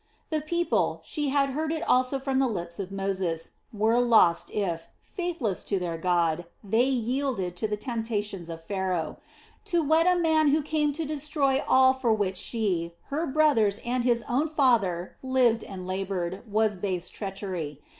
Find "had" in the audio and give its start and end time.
1.29-1.51